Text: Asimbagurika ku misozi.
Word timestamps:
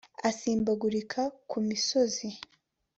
Asimbagurika 0.29 1.21
ku 1.49 1.57
misozi. 1.67 2.27